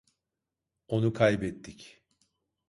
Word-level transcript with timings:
Onu 0.87 1.13
kaybettik. 1.13 2.01